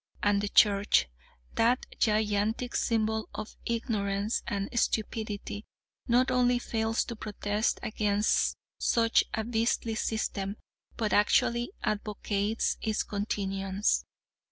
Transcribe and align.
And 0.23 0.41
the 0.41 0.49
Church, 0.49 1.07
that 1.53 1.85
gigantic 1.99 2.75
symbol 2.75 3.29
of 3.35 3.55
ignorance 3.67 4.41
and 4.47 4.67
stupidity, 4.73 5.63
not 6.07 6.31
only 6.31 6.57
fails 6.57 7.03
to 7.05 7.15
protest 7.15 7.79
against 7.83 8.57
such 8.79 9.23
a 9.35 9.43
beastly 9.43 9.93
system, 9.93 10.57
but 10.97 11.13
actually 11.13 11.73
advocates 11.83 12.77
its 12.81 13.03
continuance. 13.03 14.03